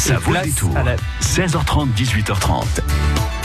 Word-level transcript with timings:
Ça 0.00 0.16
vaut 0.16 0.32
le 0.32 0.40
détour. 0.40 0.74
16h30, 1.20 1.88
18h30. 1.94 2.64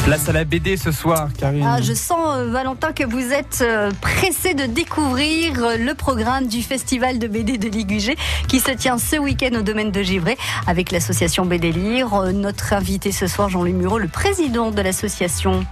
Place 0.05 0.29
à 0.29 0.31
la 0.31 0.45
BD 0.45 0.77
ce 0.77 0.93
soir, 0.93 1.27
Karine. 1.37 1.67
Ah, 1.67 1.81
je 1.81 1.91
sens, 1.93 2.37
euh, 2.37 2.49
Valentin, 2.49 2.93
que 2.93 3.03
vous 3.03 3.33
êtes 3.33 3.59
euh, 3.61 3.91
pressé 3.99 4.53
de 4.53 4.65
découvrir 4.65 5.61
euh, 5.61 5.75
le 5.75 5.93
programme 5.95 6.47
du 6.47 6.61
Festival 6.63 7.19
de 7.19 7.27
BD 7.27 7.57
de 7.57 7.67
Ligugé 7.67 8.15
qui 8.47 8.61
se 8.61 8.71
tient 8.71 8.97
ce 8.97 9.17
week-end 9.17 9.53
au 9.59 9.63
domaine 9.63 9.91
de 9.91 10.01
Givray 10.01 10.37
avec 10.65 10.93
l'association 10.93 11.45
BD 11.45 11.73
Lire. 11.73 12.13
Euh, 12.13 12.31
notre 12.31 12.71
invité 12.71 13.11
ce 13.11 13.27
soir, 13.27 13.49
Jean-Louis 13.49 13.73
Mureau, 13.73 13.99
le 13.99 14.07
président 14.07 14.71
de 14.71 14.81
l'association. 14.81 15.65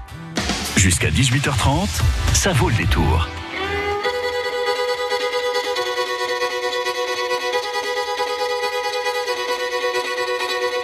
Jusqu'à 0.76 1.12
18h30, 1.12 1.88
ça 2.34 2.52
vaut 2.52 2.68
le 2.68 2.76
détour. 2.76 3.30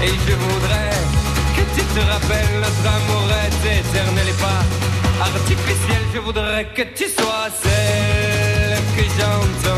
Et 0.00 0.14
je 0.26 0.34
voudrais 0.34 0.90
que 1.56 1.62
tu 1.74 1.82
te 1.84 2.00
rappelles 2.10 2.60
notre 2.60 2.86
amour 2.96 3.26
est 3.44 3.80
éternel 3.80 4.28
et 4.28 4.40
pas 4.40 4.62
artificiel. 5.20 6.02
Je 6.14 6.20
voudrais 6.20 6.66
que 6.66 6.82
tu 6.82 7.04
sois 7.08 7.48
celle 7.62 8.78
que 8.96 9.04
j'entends. 9.18 9.77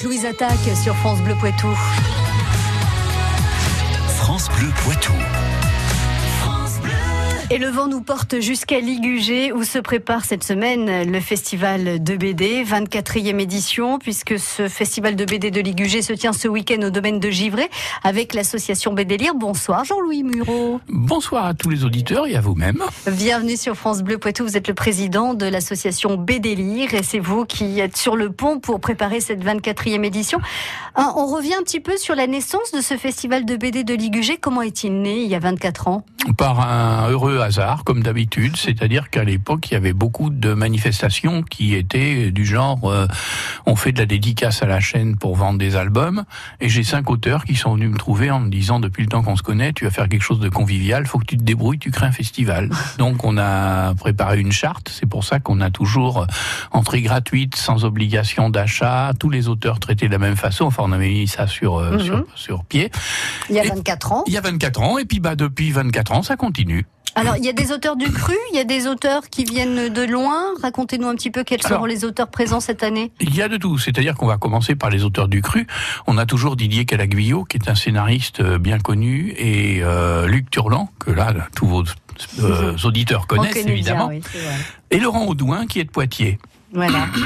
Louise 0.00 0.24
Attaque 0.24 0.76
sur 0.82 0.96
France 0.96 1.20
Bleu 1.20 1.34
Poitou. 1.34 1.76
France 4.16 4.48
Bleu 4.48 4.68
Poitou. 4.84 5.12
Et 7.52 7.58
le 7.58 7.68
vent 7.68 7.86
nous 7.86 8.00
porte 8.00 8.40
jusqu'à 8.40 8.80
Ligugé 8.80 9.52
où 9.52 9.62
se 9.62 9.78
prépare 9.78 10.24
cette 10.24 10.42
semaine 10.42 11.06
le 11.06 11.20
festival 11.20 12.02
de 12.02 12.16
BD, 12.16 12.64
24e 12.64 13.38
édition, 13.40 13.98
puisque 13.98 14.38
ce 14.38 14.68
festival 14.68 15.16
de 15.16 15.26
BD 15.26 15.50
de 15.50 15.60
Ligugé 15.60 16.00
se 16.00 16.14
tient 16.14 16.32
ce 16.32 16.48
week-end 16.48 16.80
au 16.80 16.88
domaine 16.88 17.20
de 17.20 17.28
Givray 17.28 17.68
avec 18.04 18.32
l'association 18.32 18.94
BD 18.94 19.18
Lire. 19.18 19.34
Bonsoir 19.34 19.84
Jean-Louis 19.84 20.22
Mureau. 20.22 20.80
Bonsoir 20.88 21.44
à 21.44 21.52
tous 21.52 21.68
les 21.68 21.84
auditeurs 21.84 22.26
et 22.26 22.36
à 22.36 22.40
vous-même. 22.40 22.82
Bienvenue 23.06 23.58
sur 23.58 23.74
France 23.74 24.02
Bleu 24.02 24.16
Poitou. 24.16 24.44
Vous 24.44 24.56
êtes 24.56 24.68
le 24.68 24.72
président 24.72 25.34
de 25.34 25.44
l'association 25.44 26.16
BD 26.16 26.54
Lire 26.54 26.94
et 26.94 27.02
c'est 27.02 27.18
vous 27.18 27.44
qui 27.44 27.80
êtes 27.80 27.98
sur 27.98 28.16
le 28.16 28.32
pont 28.32 28.60
pour 28.60 28.80
préparer 28.80 29.20
cette 29.20 29.44
24e 29.44 30.04
édition. 30.04 30.38
Hein, 30.96 31.12
on 31.16 31.26
revient 31.26 31.56
un 31.60 31.62
petit 31.62 31.80
peu 31.80 31.98
sur 31.98 32.14
la 32.14 32.26
naissance 32.26 32.72
de 32.72 32.80
ce 32.80 32.96
festival 32.96 33.44
de 33.44 33.56
BD 33.56 33.84
de 33.84 33.92
Ligugé. 33.92 34.38
Comment 34.38 34.62
est-il 34.62 35.02
né 35.02 35.20
il 35.22 35.28
y 35.28 35.34
a 35.34 35.38
24 35.38 35.88
ans? 35.88 36.06
Par 36.38 36.60
un 36.60 37.10
heureux 37.10 37.41
hasard, 37.42 37.84
comme 37.84 38.02
d'habitude, 38.02 38.56
c'est-à-dire 38.56 39.10
qu'à 39.10 39.24
l'époque, 39.24 39.70
il 39.70 39.74
y 39.74 39.76
avait 39.76 39.92
beaucoup 39.92 40.30
de 40.30 40.54
manifestations 40.54 41.42
qui 41.42 41.74
étaient 41.74 42.30
du 42.30 42.44
genre 42.46 42.90
euh, 42.90 43.06
on 43.66 43.76
fait 43.76 43.92
de 43.92 43.98
la 43.98 44.06
dédicace 44.06 44.62
à 44.62 44.66
la 44.66 44.80
chaîne 44.80 45.16
pour 45.16 45.36
vendre 45.36 45.58
des 45.58 45.76
albums, 45.76 46.24
et 46.60 46.68
j'ai 46.68 46.82
cinq 46.84 47.10
auteurs 47.10 47.44
qui 47.44 47.54
sont 47.56 47.74
venus 47.74 47.90
me 47.90 47.98
trouver 47.98 48.30
en 48.30 48.40
me 48.40 48.48
disant 48.50 48.80
depuis 48.80 49.02
le 49.02 49.08
temps 49.08 49.22
qu'on 49.22 49.36
se 49.36 49.42
connaît, 49.42 49.72
tu 49.72 49.84
vas 49.84 49.90
faire 49.90 50.08
quelque 50.08 50.22
chose 50.22 50.40
de 50.40 50.48
convivial, 50.48 51.06
faut 51.06 51.18
que 51.18 51.26
tu 51.26 51.36
te 51.36 51.42
débrouilles, 51.42 51.78
tu 51.78 51.90
crées 51.90 52.06
un 52.06 52.12
festival. 52.12 52.70
Donc 52.98 53.24
on 53.24 53.36
a 53.38 53.94
préparé 53.94 54.38
une 54.40 54.52
charte, 54.52 54.88
c'est 54.88 55.06
pour 55.06 55.24
ça 55.24 55.38
qu'on 55.40 55.60
a 55.60 55.70
toujours 55.70 56.26
entrée 56.70 57.02
gratuite, 57.02 57.56
sans 57.56 57.84
obligation 57.84 58.48
d'achat, 58.50 59.12
tous 59.18 59.30
les 59.30 59.48
auteurs 59.48 59.80
traités 59.80 60.06
de 60.06 60.12
la 60.12 60.18
même 60.18 60.36
façon, 60.36 60.64
enfin 60.66 60.82
on 60.86 60.92
avait 60.92 61.08
mis 61.08 61.28
ça 61.28 61.46
sur, 61.46 61.78
euh, 61.78 61.98
sur, 61.98 62.24
sur 62.34 62.64
pied. 62.64 62.90
Il 63.50 63.56
y 63.56 63.58
a 63.60 63.64
Et- 63.64 63.68
24 63.68 64.12
ans. 64.12 64.24
Il 64.26 64.32
y 64.32 64.36
a 64.36 64.40
24 64.40 64.80
ans, 64.82 64.98
et 64.98 65.04
puis 65.04 65.20
bah 65.20 65.34
depuis 65.36 65.70
24 65.72 66.12
ans, 66.12 66.22
ça 66.22 66.36
continue. 66.36 66.86
Alors, 67.14 67.36
il 67.36 67.44
y 67.44 67.48
a 67.48 67.52
des 67.52 67.72
auteurs 67.72 67.96
du 67.96 68.10
cru, 68.10 68.34
il 68.52 68.56
y 68.56 68.60
a 68.60 68.64
des 68.64 68.86
auteurs 68.86 69.28
qui 69.28 69.44
viennent 69.44 69.90
de 69.90 70.02
loin. 70.02 70.44
Racontez-nous 70.62 71.08
un 71.08 71.14
petit 71.14 71.30
peu 71.30 71.44
quels 71.44 71.62
seront 71.62 71.84
les 71.84 72.04
auteurs 72.04 72.28
présents 72.28 72.60
cette 72.60 72.82
année. 72.82 73.12
Il 73.20 73.34
y 73.34 73.42
a 73.42 73.48
de 73.48 73.58
tout, 73.58 73.76
c'est-à-dire 73.78 74.14
qu'on 74.14 74.26
va 74.26 74.38
commencer 74.38 74.74
par 74.74 74.88
les 74.88 75.04
auteurs 75.04 75.28
du 75.28 75.42
cru. 75.42 75.66
On 76.06 76.16
a 76.16 76.24
toujours 76.24 76.56
Didier 76.56 76.84
Calaguillo, 76.86 77.44
qui 77.44 77.58
est 77.58 77.68
un 77.68 77.74
scénariste 77.74 78.40
euh, 78.40 78.58
bien 78.58 78.78
connu, 78.78 79.34
et 79.36 79.82
euh, 79.82 80.26
Luc 80.26 80.48
Turlan, 80.50 80.88
que 80.98 81.10
là, 81.10 81.34
tous 81.54 81.66
vos 81.66 81.84
euh, 82.40 82.76
auditeurs 82.84 83.26
On 83.30 83.36
connaissent 83.36 83.64
bien, 83.64 83.72
évidemment, 83.74 84.06
oui, 84.08 84.22
et 84.90 84.98
Laurent 84.98 85.26
Audouin, 85.26 85.66
qui 85.66 85.80
est 85.80 85.84
de 85.84 85.90
Poitiers. 85.90 86.38
Voilà. 86.72 87.06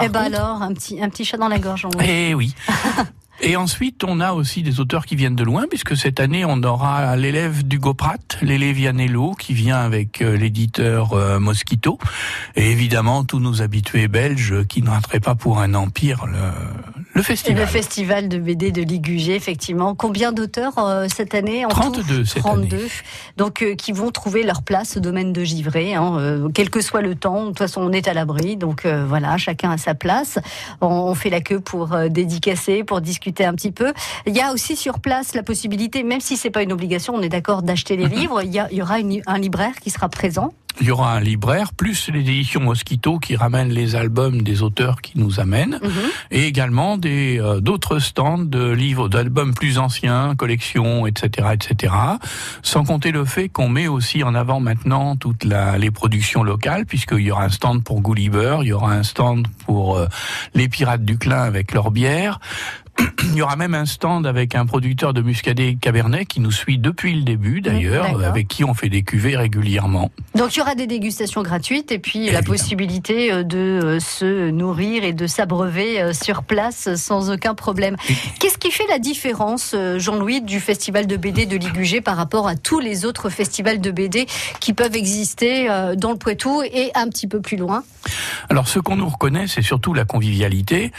Eh 0.00 0.08
ben 0.08 0.22
contre- 0.22 0.36
alors, 0.36 0.62
un 0.62 0.72
petit, 0.74 1.02
un 1.02 1.08
petit 1.08 1.24
chat 1.24 1.38
dans 1.38 1.48
la 1.48 1.58
gorge. 1.58 1.84
en. 1.84 1.90
Eh 2.00 2.32
oui. 2.32 2.54
Et 3.40 3.54
ensuite, 3.54 4.02
on 4.02 4.18
a 4.18 4.32
aussi 4.32 4.64
des 4.64 4.80
auteurs 4.80 5.06
qui 5.06 5.14
viennent 5.14 5.36
de 5.36 5.44
loin, 5.44 5.66
puisque 5.70 5.96
cette 5.96 6.18
année, 6.18 6.44
on 6.44 6.60
aura 6.64 7.14
l'élève 7.16 7.62
d'Hugo 7.62 7.94
Pratt, 7.94 8.36
l'élève 8.42 8.74
Vianello, 8.74 9.34
qui 9.34 9.54
vient 9.54 9.78
avec 9.78 10.22
euh, 10.22 10.36
l'éditeur 10.36 11.12
euh, 11.12 11.38
Mosquito, 11.38 11.98
et 12.56 12.72
évidemment 12.72 13.24
tous 13.24 13.38
nos 13.38 13.62
habitués 13.62 14.08
belges 14.08 14.66
qui 14.66 14.82
ne 14.82 14.90
rateraient 14.90 15.20
pas 15.20 15.36
pour 15.36 15.60
un 15.60 15.74
empire 15.74 16.26
le, 16.26 16.38
le 17.14 17.22
festival. 17.22 17.60
Le 17.60 17.66
festival 17.66 18.28
de 18.28 18.38
BD 18.38 18.72
de 18.72 18.82
Ligugé, 18.82 19.36
effectivement. 19.36 19.94
Combien 19.94 20.32
d'auteurs 20.32 20.78
euh, 20.78 21.06
cette 21.08 21.34
année 21.34 21.64
en 21.64 21.68
32 21.68 22.02
tout 22.02 22.24
cette 22.24 22.42
32. 22.42 22.76
année. 22.76 22.88
Donc, 23.36 23.62
euh, 23.62 23.76
qui 23.76 23.92
vont 23.92 24.10
trouver 24.10 24.42
leur 24.42 24.62
place 24.62 24.96
au 24.96 25.00
domaine 25.00 25.32
de 25.32 25.44
Givray, 25.44 25.94
hein, 25.94 26.48
quel 26.54 26.70
que 26.70 26.80
soit 26.80 27.02
le 27.02 27.14
temps. 27.14 27.42
De 27.42 27.48
toute 27.48 27.58
façon, 27.58 27.82
on 27.82 27.92
est 27.92 28.08
à 28.08 28.14
l'abri. 28.14 28.56
Donc, 28.56 28.84
voilà, 28.84 29.36
chacun 29.36 29.70
a 29.70 29.78
sa 29.78 29.94
place. 29.94 30.40
On, 30.80 30.88
on 30.88 31.14
fait 31.14 31.30
la 31.30 31.40
queue 31.40 31.60
pour 31.60 31.96
dédicacer, 32.10 32.82
pour 32.82 33.00
discuter 33.00 33.27
un 33.44 33.54
petit 33.54 33.72
peu. 33.72 33.92
Il 34.26 34.34
y 34.36 34.40
a 34.40 34.52
aussi 34.52 34.76
sur 34.76 35.00
place 35.00 35.34
la 35.34 35.42
possibilité, 35.42 36.02
même 36.02 36.20
si 36.20 36.36
c'est 36.36 36.50
pas 36.50 36.62
une 36.62 36.72
obligation, 36.72 37.14
on 37.14 37.22
est 37.22 37.28
d'accord 37.28 37.62
d'acheter 37.62 37.96
les 37.96 38.06
livres. 38.06 38.42
Il 38.42 38.52
y, 38.52 38.58
a- 38.58 38.68
il 38.70 38.78
y 38.78 38.82
aura 38.82 38.98
une- 38.98 39.22
un 39.26 39.38
libraire 39.38 39.74
qui 39.82 39.90
sera 39.90 40.08
présent. 40.08 40.52
Il 40.80 40.86
y 40.86 40.90
aura 40.92 41.12
un 41.14 41.20
libraire, 41.20 41.72
plus 41.72 42.08
les 42.08 42.20
éditions 42.20 42.60
Mosquito 42.60 43.18
qui 43.18 43.34
ramènent 43.34 43.70
les 43.70 43.96
albums 43.96 44.42
des 44.42 44.62
auteurs 44.62 45.00
qui 45.00 45.18
nous 45.18 45.40
amènent, 45.40 45.80
Mhm. 45.82 45.90
et 46.30 46.46
également 46.46 46.96
des 46.96 47.40
euh, 47.40 47.58
d'autres 47.60 47.98
stands 47.98 48.38
de 48.38 48.70
livres, 48.70 49.08
d'albums 49.08 49.54
plus 49.54 49.78
anciens, 49.78 50.36
collections, 50.36 51.08
etc., 51.08 51.48
etc. 51.52 51.92
Sans 52.62 52.84
compter 52.84 53.10
le 53.10 53.24
fait 53.24 53.48
qu'on 53.48 53.68
met 53.68 53.88
aussi 53.88 54.22
en 54.22 54.36
avant 54.36 54.60
maintenant 54.60 55.16
toutes 55.16 55.42
la, 55.42 55.78
les 55.78 55.90
productions 55.90 56.44
locales, 56.44 56.86
puisqu'il 56.86 57.22
y 57.22 57.32
aura 57.32 57.44
un 57.44 57.48
stand 57.50 57.82
pour 57.82 58.00
Gulliver, 58.00 58.58
il 58.60 58.68
y 58.68 58.72
aura 58.72 58.92
un 58.92 59.02
stand 59.02 59.48
pour 59.66 59.96
euh, 59.96 60.06
les 60.54 60.68
Pirates 60.68 61.04
du 61.04 61.18
Clin 61.18 61.42
avec 61.42 61.72
leur 61.74 61.90
bière. 61.90 62.38
Il 63.30 63.34
y 63.34 63.42
aura 63.42 63.56
même 63.56 63.74
un 63.74 63.86
stand 63.86 64.26
avec 64.26 64.54
un 64.54 64.66
producteur 64.66 65.12
de 65.12 65.22
muscadet 65.22 65.76
cabernet 65.80 66.24
qui 66.24 66.40
nous 66.40 66.50
suit 66.50 66.78
depuis 66.78 67.14
le 67.14 67.22
début 67.22 67.60
d'ailleurs, 67.60 68.24
avec 68.24 68.48
qui 68.48 68.64
on 68.64 68.74
fait 68.74 68.88
des 68.88 69.02
cuvées 69.02 69.36
régulièrement. 69.36 70.10
Donc 70.34 70.56
il 70.56 70.58
y 70.58 70.62
aura 70.62 70.74
des 70.74 70.86
dégustations 70.86 71.42
gratuites 71.42 71.92
et 71.92 71.98
puis 71.98 72.20
la 72.20 72.24
Évidemment. 72.24 72.46
possibilité 72.46 73.32
euh, 73.32 73.42
de 73.44 73.58
euh, 73.58 74.00
se 74.00 74.50
nourrir 74.50 75.04
et 75.04 75.12
de 75.12 75.26
s'abreuver 75.26 76.00
euh, 76.00 76.12
sur 76.12 76.42
place 76.42 76.94
sans 76.96 77.30
aucun 77.30 77.54
problème. 77.54 77.96
Qu'est-ce 78.40 78.58
qui 78.58 78.70
fait 78.70 78.86
la 78.88 78.98
différence, 78.98 79.74
Jean-Louis, 79.98 80.40
du 80.40 80.58
festival 80.58 81.06
de 81.06 81.16
BD 81.16 81.46
de 81.46 81.56
Ligugé 81.56 82.00
par 82.00 82.16
rapport 82.16 82.48
à 82.48 82.56
tous 82.56 82.80
les 82.80 83.04
autres 83.04 83.28
festivals 83.30 83.80
de 83.80 83.90
BD 83.90 84.26
qui 84.58 84.72
peuvent 84.72 84.96
exister 84.96 85.68
dans 85.96 86.10
le 86.10 86.18
Poitou 86.18 86.62
et 86.62 86.90
un 86.94 87.08
petit 87.08 87.26
peu 87.26 87.40
plus 87.40 87.56
loin? 87.56 87.84
Alors, 88.48 88.68
ce 88.68 88.78
qu'on 88.78 88.96
nous 88.96 89.08
reconnaît, 89.08 89.46
c'est 89.46 89.62
surtout 89.62 89.94
la 89.94 90.04
convivialité, 90.04 90.92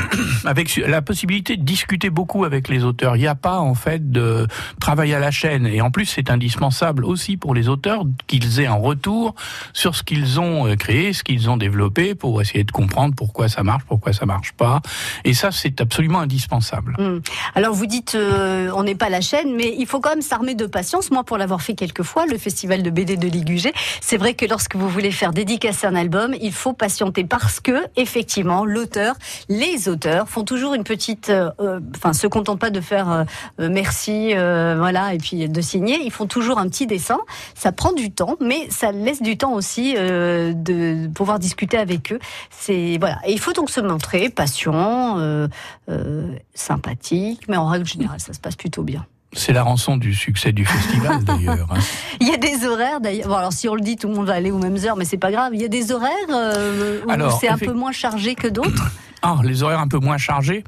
avec 0.44 0.76
la 0.76 1.02
possibilité 1.02 1.56
de 1.56 1.62
discuter 1.62 2.10
beaucoup 2.10 2.44
avec 2.44 2.68
les 2.68 2.84
auteurs. 2.84 3.16
Il 3.16 3.20
n'y 3.20 3.26
a 3.26 3.34
pas, 3.34 3.58
en 3.58 3.74
fait, 3.74 4.10
de 4.10 4.46
travail 4.80 5.14
à 5.14 5.18
la 5.18 5.30
chaîne. 5.30 5.66
Et 5.66 5.80
en 5.80 5.90
plus, 5.90 6.06
c'est 6.06 6.30
indispensable 6.30 7.04
aussi 7.04 7.36
pour 7.36 7.54
les 7.54 7.68
auteurs 7.68 8.04
qu'ils 8.26 8.60
aient 8.60 8.66
un 8.66 8.74
retour 8.74 9.34
sur 9.72 9.94
ce 9.94 10.02
qu'ils 10.02 10.40
ont 10.40 10.66
euh, 10.66 10.76
créé, 10.76 11.12
ce 11.12 11.22
qu'ils 11.22 11.50
ont 11.50 11.56
développé, 11.56 12.14
pour 12.14 12.40
essayer 12.40 12.64
de 12.64 12.72
comprendre 12.72 13.14
pourquoi 13.14 13.48
ça 13.48 13.62
marche, 13.62 13.84
pourquoi 13.86 14.12
ça 14.12 14.26
marche 14.26 14.52
pas. 14.52 14.80
Et 15.24 15.34
ça, 15.34 15.50
c'est 15.50 15.80
absolument 15.80 16.20
indispensable. 16.20 16.96
Hmm. 16.98 17.20
Alors 17.54 17.74
vous 17.74 17.86
dites, 17.86 18.14
euh, 18.14 18.70
on 18.74 18.82
n'est 18.82 18.94
pas 18.94 19.08
la 19.08 19.20
chaîne, 19.20 19.54
mais 19.54 19.74
il 19.78 19.86
faut 19.86 20.00
quand 20.00 20.10
même 20.10 20.22
s'armer 20.22 20.54
de 20.54 20.66
patience. 20.66 21.10
Moi, 21.10 21.24
pour 21.24 21.38
l'avoir 21.38 21.62
fait 21.62 21.74
quelques 21.74 22.02
fois, 22.02 22.26
le 22.26 22.38
festival 22.38 22.82
de 22.82 22.90
BD 22.90 23.16
de 23.16 23.28
Ligugé, 23.28 23.72
c'est 24.00 24.16
vrai 24.16 24.34
que 24.34 24.46
lorsque 24.46 24.76
vous 24.76 24.88
voulez 24.88 25.10
faire 25.10 25.32
dédicacer 25.32 25.86
un 25.86 25.94
album, 25.94 26.34
il 26.40 26.52
faut 26.52 26.72
patienter 26.72 27.24
parce 27.24 27.60
que, 27.60 27.84
effectivement, 27.96 28.64
l'auteur, 28.64 29.14
les 29.48 29.81
auteurs 29.88 30.28
font 30.28 30.44
toujours 30.44 30.74
une 30.74 30.84
petite, 30.84 31.30
euh, 31.30 31.50
euh, 31.60 31.80
enfin, 31.96 32.12
se 32.12 32.26
contentent 32.26 32.58
pas 32.58 32.70
de 32.70 32.80
faire 32.80 33.10
euh, 33.10 33.24
euh, 33.60 33.68
merci, 33.70 34.32
euh, 34.34 34.76
voilà, 34.78 35.14
et 35.14 35.18
puis 35.18 35.48
de 35.48 35.60
signer. 35.60 35.98
Ils 36.04 36.10
font 36.10 36.26
toujours 36.26 36.58
un 36.58 36.68
petit 36.68 36.86
dessin. 36.86 37.18
Ça 37.54 37.72
prend 37.72 37.92
du 37.92 38.10
temps, 38.10 38.36
mais 38.40 38.68
ça 38.70 38.92
laisse 38.92 39.22
du 39.22 39.36
temps 39.38 39.52
aussi 39.52 39.94
euh, 39.96 40.52
de 40.54 41.08
pouvoir 41.08 41.38
discuter 41.38 41.76
avec 41.78 42.12
eux. 42.12 42.18
C'est 42.50 42.96
voilà. 43.00 43.18
Et 43.26 43.32
il 43.32 43.40
faut 43.40 43.52
donc 43.52 43.70
se 43.70 43.80
montrer 43.80 44.28
patient, 44.30 45.18
euh, 45.18 45.48
euh, 45.88 46.28
sympathique, 46.54 47.42
mais 47.48 47.56
en 47.56 47.66
règle 47.66 47.86
générale, 47.86 48.20
ça 48.20 48.32
se 48.32 48.40
passe 48.40 48.56
plutôt 48.56 48.82
bien. 48.82 49.04
C'est 49.34 49.54
la 49.54 49.62
rançon 49.62 49.96
du 49.96 50.12
succès 50.14 50.52
du 50.52 50.66
festival, 50.66 51.24
d'ailleurs. 51.24 51.68
hein. 51.72 51.78
Il 52.20 52.28
y 52.28 52.32
a 52.32 52.36
des 52.36 52.66
horaires 52.66 53.00
d'ailleurs. 53.00 53.28
Bon, 53.28 53.34
alors 53.34 53.52
si 53.54 53.66
on 53.66 53.74
le 53.74 53.80
dit, 53.80 53.96
tout 53.96 54.08
le 54.08 54.14
monde 54.14 54.26
va 54.26 54.34
aller 54.34 54.50
aux 54.50 54.58
mêmes 54.58 54.76
heures, 54.84 54.96
mais 54.96 55.06
c'est 55.06 55.16
pas 55.16 55.30
grave. 55.32 55.52
Il 55.54 55.60
y 55.62 55.64
a 55.64 55.68
des 55.68 55.90
horaires 55.90 56.10
euh, 56.30 57.00
où 57.06 57.30
c'est 57.40 57.48
un 57.48 57.56
peu 57.56 57.72
moins 57.72 57.92
chargé 57.92 58.34
que 58.34 58.46
d'autres? 58.46 58.90
Ah, 59.22 59.38
les 59.44 59.62
horaires 59.62 59.78
un 59.80 59.88
peu 59.88 59.98
moins 59.98 60.18
chargés. 60.18 60.64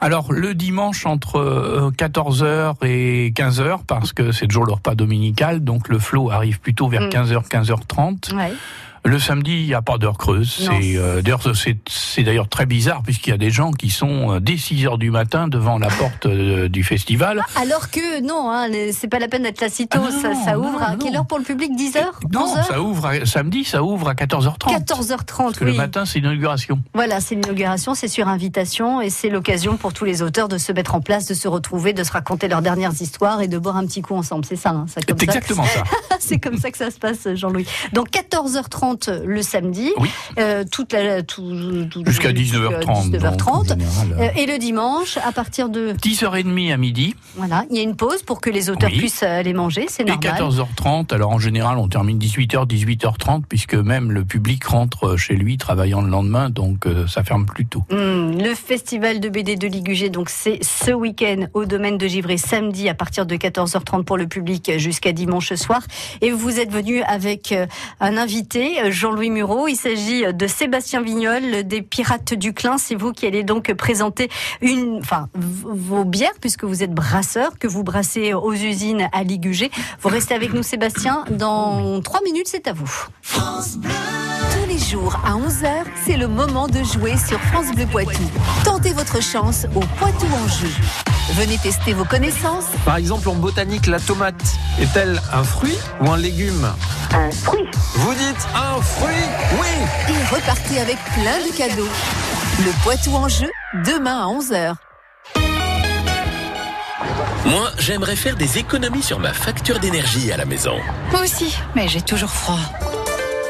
Alors, 0.00 0.32
le 0.32 0.54
dimanche 0.54 1.04
entre 1.06 1.90
14h 1.96 2.74
et 2.86 3.32
15h, 3.36 3.80
parce 3.86 4.12
que 4.12 4.32
c'est 4.32 4.46
toujours 4.46 4.64
le 4.66 4.72
repas 4.72 4.94
dominical, 4.94 5.62
donc 5.62 5.88
le 5.88 5.98
flow 5.98 6.30
arrive 6.30 6.58
plutôt 6.60 6.88
vers 6.88 7.02
Mm. 7.02 7.08
15h, 7.10 7.48
15h30. 7.48 8.34
Ouais. 8.34 8.52
Le 9.04 9.18
samedi, 9.18 9.52
il 9.60 9.66
n'y 9.66 9.74
a 9.74 9.82
pas 9.82 9.98
d'heure 9.98 10.18
creuse. 10.18 10.52
C'est 10.70 10.96
euh, 10.96 11.22
d'ailleurs 11.22 11.40
c'est 11.54 12.22
d'ailleurs 12.22 12.48
très 12.48 12.66
bizarre 12.66 13.02
puisqu'il 13.02 13.30
y 13.30 13.32
a 13.32 13.38
des 13.38 13.50
gens 13.50 13.70
qui 13.72 13.90
sont 13.90 14.32
euh, 14.34 14.40
dès 14.40 14.56
6 14.56 14.86
heures 14.86 14.98
du 14.98 15.10
matin 15.10 15.48
devant 15.48 15.78
la 15.78 15.88
porte 15.88 16.26
euh, 16.26 16.68
du 16.68 16.82
festival. 16.84 17.42
Alors 17.56 17.90
que 17.90 18.20
non, 18.22 18.50
hein, 18.50 18.68
c'est 18.92 19.08
pas 19.08 19.18
la 19.18 19.28
peine 19.28 19.42
d'être 19.44 19.60
là 19.60 19.68
si 19.68 19.86
tôt. 19.88 20.00
Ah 20.02 20.10
non, 20.10 20.20
ça, 20.22 20.34
ça 20.44 20.52
non, 20.54 20.68
ouvre 20.68 20.82
à 20.82 20.92
non. 20.92 20.98
quelle 20.98 21.16
heure 21.16 21.26
pour 21.26 21.38
le 21.38 21.44
public 21.44 21.74
10 21.76 21.96
heures 21.96 22.20
Non, 22.32 22.44
11 22.44 22.56
heures 22.58 22.64
ça 22.66 22.80
ouvre 22.82 23.06
à- 23.06 23.26
samedi, 23.26 23.64
ça 23.64 23.82
ouvre 23.82 24.08
à 24.08 24.14
14h30. 24.14 24.68
14h30, 24.84 25.24
Parce 25.36 25.58
que 25.58 25.64
oui. 25.64 25.70
le 25.72 25.76
matin, 25.76 26.04
c'est 26.04 26.18
l'inauguration. 26.18 26.80
Voilà, 26.94 27.20
c'est 27.20 27.34
l'inauguration, 27.34 27.94
c'est 27.94 28.08
sur 28.08 28.28
invitation 28.28 29.00
et 29.00 29.10
c'est 29.10 29.28
l'occasion 29.30 29.76
pour 29.76 29.92
tous 29.92 30.04
les 30.04 30.22
auteurs 30.22 30.48
de 30.48 30.58
se 30.58 30.72
mettre 30.72 30.94
en 30.94 31.00
place, 31.00 31.26
de 31.26 31.34
se 31.34 31.48
retrouver, 31.48 31.92
de 31.92 32.02
se 32.04 32.12
raconter 32.12 32.48
leurs 32.48 32.62
dernières 32.62 33.00
histoires 33.00 33.40
et 33.40 33.48
de 33.48 33.58
boire 33.58 33.76
un 33.76 33.86
petit 33.86 34.02
coup 34.02 34.14
ensemble. 34.14 34.44
C'est 34.44 34.56
ça, 34.56 34.70
hein, 34.70 34.86
ça 34.88 35.00
comme 35.02 35.18
C'est 35.18 35.26
ça. 35.26 35.32
exactement 35.32 35.64
ça. 35.64 35.84
c'est 36.18 36.38
comme 36.38 36.56
ça 36.58 36.70
que 36.70 36.78
ça 36.78 36.90
se 36.90 36.98
passe, 36.98 37.28
Jean-Louis. 37.34 37.66
Donc 37.92 38.10
14h30 38.10 38.87
le 38.96 39.42
samedi, 39.42 39.92
Oui. 39.98 40.08
euh, 40.38 40.64
toute 40.70 40.92
la, 40.92 41.22
tout, 41.22 41.42
tout- 41.90 42.02
Jusqu'à 42.06 42.34
jusqu'à 42.34 42.58
19h30. 42.58 42.86
donc, 42.86 42.88
en 42.88 43.02
19h30. 43.04 43.68
général, 43.68 44.12
euh, 44.12 44.22
Euh, 44.28 44.28
et 44.42 44.46
le 44.46 44.58
dimanche, 44.58 45.16
à 45.18 45.32
partir 45.32 45.68
de 45.68 45.92
10h30 45.92 46.72
à 46.72 46.76
midi 46.76 47.14
voilà, 47.36 47.64
il 47.70 47.76
y 47.76 47.80
a 47.80 47.82
une 47.82 47.96
pause 47.96 48.22
pour 48.22 48.40
que 48.40 48.50
les 48.50 48.70
auteurs 48.70 48.90
Oui. 48.90 48.98
puissent 48.98 49.22
aller 49.22 49.52
manger, 49.52 49.86
c'est 49.88 50.02
et 50.02 50.06
normal. 50.06 50.34
14h30. 50.38 51.12
Alors 51.12 51.30
en 51.30 51.38
général, 51.38 51.78
on 51.78 51.88
termine 51.88 52.18
18h, 52.18 52.66
18h30 52.66 53.44
puisque 53.48 53.74
même 53.74 54.10
le 54.12 54.24
public 54.24 54.64
rentre 54.64 55.16
chez 55.16 55.34
lui 55.34 55.56
travaillant 55.58 56.00
le 56.00 56.10
lendemain, 56.10 56.50
donc 56.50 56.86
ça 57.08 57.22
ferme 57.22 57.46
plus 57.46 57.66
tôt. 57.66 57.84
Hmm, 57.90 58.38
le 58.38 58.54
festival 58.54 59.20
de 59.20 59.28
BD 59.28 59.56
de 59.56 59.66
Ligugé, 59.66 60.08
donc 60.10 60.28
c'est 60.30 60.58
ce 60.62 60.90
week-end 60.92 61.46
au 61.54 61.64
domaine 61.64 61.98
de 61.98 62.06
Givray, 62.06 62.38
samedi 62.38 62.88
à 62.88 62.94
partir 62.94 63.26
de 63.26 63.36
14h30 63.36 64.04
pour 64.04 64.16
le 64.16 64.26
public 64.26 64.72
jusqu'à 64.78 65.12
dimanche 65.12 65.52
soir. 65.54 65.82
Et 66.20 66.30
vous 66.30 66.58
êtes 66.60 66.70
venu 66.72 67.02
avec 67.02 67.54
un 68.00 68.16
invité, 68.16 68.77
Jean-Louis 68.90 69.30
Mureau. 69.30 69.68
Il 69.68 69.76
s'agit 69.76 70.24
de 70.32 70.46
Sébastien 70.46 71.02
Vignol 71.02 71.64
des 71.64 71.82
Pirates 71.82 72.34
du 72.34 72.52
Clin. 72.52 72.78
C'est 72.78 72.94
vous 72.94 73.12
qui 73.12 73.26
allez 73.26 73.42
donc 73.42 73.72
présenter 73.74 74.28
une, 74.60 74.98
enfin, 75.00 75.28
vos 75.34 76.04
bières 76.04 76.32
puisque 76.40 76.64
vous 76.64 76.82
êtes 76.82 76.92
brasseur, 76.92 77.58
que 77.58 77.66
vous 77.66 77.82
brassez 77.82 78.34
aux 78.34 78.52
usines 78.52 79.08
à 79.12 79.22
Ligugé. 79.22 79.70
Vous 80.00 80.08
restez 80.08 80.34
avec 80.34 80.52
nous, 80.52 80.62
Sébastien. 80.62 81.24
Dans 81.30 82.00
trois 82.02 82.20
minutes, 82.22 82.48
c'est 82.48 82.68
à 82.68 82.72
vous. 82.72 82.90
Tous 83.24 84.68
les 84.68 84.78
jours 84.78 85.20
à 85.24 85.32
11h, 85.32 85.84
c'est 86.06 86.16
le 86.16 86.28
moment 86.28 86.68
de 86.68 86.82
jouer 86.82 87.16
sur 87.16 87.40
France 87.40 87.74
Bleu 87.74 87.86
Poitou. 87.86 88.22
Tentez 88.64 88.92
votre 88.92 89.22
chance 89.22 89.66
au 89.74 89.80
Poitou 89.80 90.26
en 90.26 90.48
jeu. 90.48 90.68
Venez 91.34 91.58
tester 91.58 91.92
vos 91.92 92.04
connaissances 92.04 92.64
Par 92.84 92.96
exemple, 92.96 93.28
en 93.28 93.34
botanique, 93.34 93.86
la 93.86 94.00
tomate 94.00 94.56
est-elle 94.80 95.20
un 95.32 95.44
fruit 95.44 95.76
ou 96.00 96.10
un 96.10 96.16
légume? 96.16 96.66
Un 97.14 97.30
fruit. 97.30 97.64
Vous 97.94 98.14
dites 98.14 98.46
un 98.54 98.80
fruit 98.82 99.10
Oui 99.60 100.14
et 100.14 100.34
repartez 100.34 100.80
avec 100.80 100.96
plein 101.14 101.38
de 101.38 101.56
cadeaux. 101.56 101.88
Le 102.58 102.82
Poitou 102.82 103.14
en 103.14 103.28
jeu, 103.28 103.48
demain 103.86 104.20
à 104.20 104.26
11h. 104.26 104.74
Moi, 107.46 107.70
j'aimerais 107.78 108.16
faire 108.16 108.36
des 108.36 108.58
économies 108.58 109.02
sur 109.02 109.18
ma 109.18 109.32
facture 109.32 109.78
d'énergie 109.78 110.30
à 110.32 110.36
la 110.36 110.44
maison. 110.44 110.76
Moi 111.10 111.22
aussi, 111.22 111.56
mais 111.74 111.88
j'ai 111.88 112.02
toujours 112.02 112.30
froid. 112.30 112.58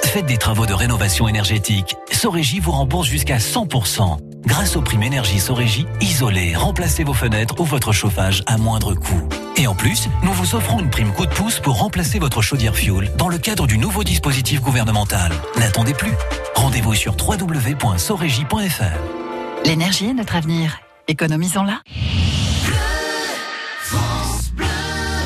Faites 0.04 0.26
des 0.26 0.38
travaux 0.38 0.66
de 0.66 0.74
rénovation 0.74 1.26
énergétique. 1.26 1.96
Sorégie 2.12 2.60
vous 2.60 2.72
rembourse 2.72 3.08
jusqu'à 3.08 3.38
100%. 3.38 4.18
Grâce 4.46 4.76
aux 4.76 4.82
primes 4.82 5.02
énergie 5.02 5.40
Sorégie, 5.40 5.86
isolez, 6.00 6.54
remplacez 6.54 7.02
vos 7.04 7.12
fenêtres 7.12 7.60
ou 7.60 7.64
votre 7.64 7.92
chauffage 7.92 8.42
à 8.46 8.56
moindre 8.56 8.94
coût. 8.94 9.28
Et 9.58 9.66
en 9.66 9.74
plus, 9.74 10.08
nous 10.22 10.32
vous 10.32 10.54
offrons 10.54 10.78
une 10.78 10.88
prime 10.88 11.12
coup 11.12 11.26
de 11.26 11.34
pouce 11.34 11.58
pour 11.58 11.78
remplacer 11.78 12.20
votre 12.20 12.42
chaudière 12.42 12.76
fuel 12.76 13.10
dans 13.16 13.28
le 13.28 13.38
cadre 13.38 13.66
du 13.66 13.76
nouveau 13.76 14.04
dispositif 14.04 14.60
gouvernemental. 14.60 15.32
N'attendez 15.58 15.94
plus. 15.94 16.12
Rendez-vous 16.54 16.94
sur 16.94 17.16
www.sorégie.fr. 17.16 19.64
L'énergie 19.64 20.06
est 20.06 20.14
notre 20.14 20.36
avenir. 20.36 20.78
Économisons-la. 21.08 21.80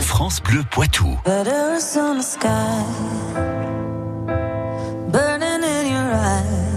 France 0.01 0.43
Bleu 0.43 0.62
Poitou. 0.71 1.19
Letters 1.27 1.99
on 1.99 2.17
the 2.19 2.23
sky, 2.23 2.49
burning 5.11 5.62
in 5.62 5.87
your 5.91 6.15
eyes. 6.15 6.71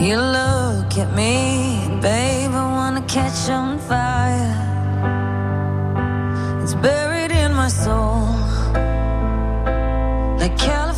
You 0.00 0.16
look 0.16 0.96
at 0.98 1.14
me, 1.14 1.90
babe, 2.00 2.54
catch 3.06 3.50
on 3.50 3.78
fire. 3.78 4.55
Soul, 7.68 8.26
like 10.38 10.56
California 10.56 10.95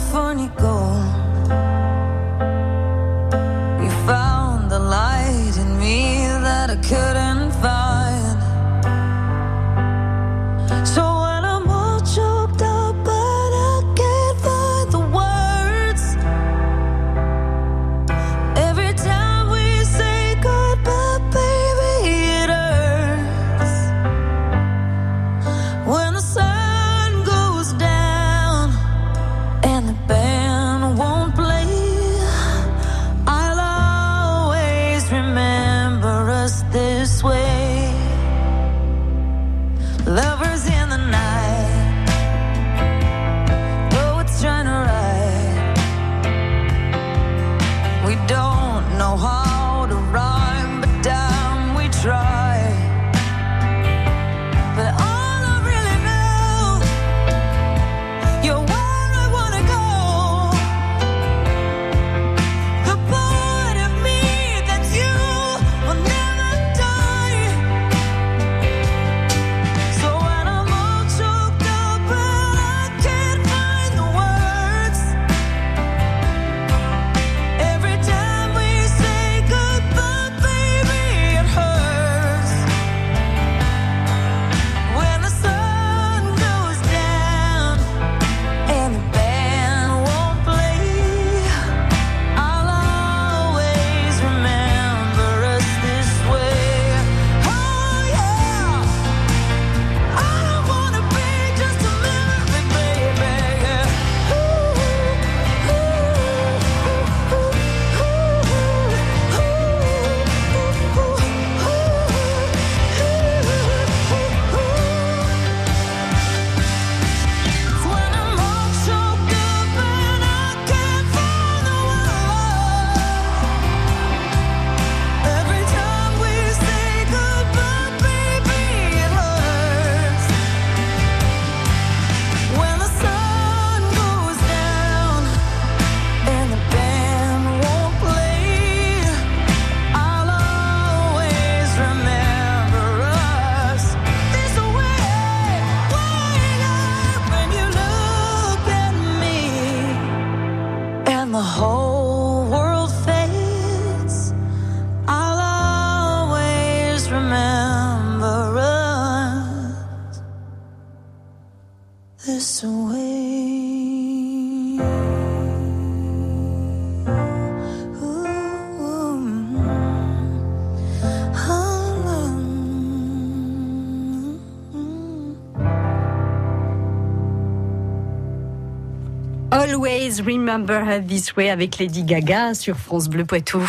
Always 179.78 180.20
Remember 180.26 180.82
Her 180.82 181.00
This 181.00 181.36
Way 181.36 181.50
avec 181.50 181.78
Lady 181.78 182.02
Gaga 182.02 182.52
sur 182.54 182.76
France 182.76 183.08
Bleu 183.08 183.24
Poitou. 183.24 183.62